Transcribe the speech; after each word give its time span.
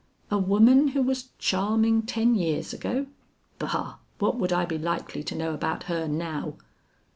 A 0.31 0.37
woman 0.39 0.87
who 0.87 1.03
was 1.03 1.29
charming 1.37 2.01
ten 2.01 2.33
years 2.33 2.73
ago 2.73 3.05
Bah! 3.59 3.97
what 4.17 4.35
would 4.39 4.51
I 4.51 4.65
be 4.65 4.79
likely 4.79 5.21
to 5.21 5.35
know 5.35 5.53
about 5.53 5.83
her 5.83 6.07
now!" 6.07 6.55